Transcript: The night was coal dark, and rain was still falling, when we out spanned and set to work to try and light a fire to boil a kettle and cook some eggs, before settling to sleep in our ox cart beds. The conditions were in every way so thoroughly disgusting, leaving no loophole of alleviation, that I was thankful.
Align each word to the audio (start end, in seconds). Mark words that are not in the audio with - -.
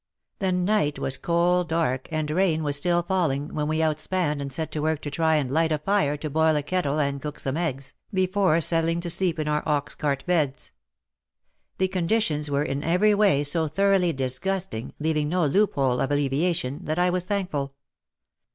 The 0.39 0.51
night 0.51 0.97
was 0.97 1.15
coal 1.15 1.63
dark, 1.63 2.07
and 2.11 2.31
rain 2.31 2.63
was 2.63 2.75
still 2.75 3.03
falling, 3.03 3.53
when 3.53 3.67
we 3.67 3.83
out 3.83 3.99
spanned 3.99 4.41
and 4.41 4.51
set 4.51 4.71
to 4.71 4.81
work 4.81 4.99
to 5.03 5.11
try 5.11 5.35
and 5.35 5.51
light 5.51 5.71
a 5.71 5.77
fire 5.77 6.17
to 6.17 6.27
boil 6.27 6.55
a 6.55 6.63
kettle 6.63 6.97
and 6.99 7.21
cook 7.21 7.37
some 7.37 7.55
eggs, 7.55 7.93
before 8.11 8.59
settling 8.61 8.99
to 9.01 9.11
sleep 9.11 9.37
in 9.37 9.47
our 9.47 9.61
ox 9.67 9.93
cart 9.93 10.25
beds. 10.25 10.71
The 11.77 11.87
conditions 11.87 12.49
were 12.49 12.63
in 12.63 12.83
every 12.83 13.13
way 13.13 13.43
so 13.43 13.67
thoroughly 13.67 14.11
disgusting, 14.11 14.91
leaving 14.99 15.29
no 15.29 15.45
loophole 15.45 16.01
of 16.01 16.09
alleviation, 16.11 16.83
that 16.85 16.97
I 16.97 17.11
was 17.11 17.25
thankful. 17.25 17.75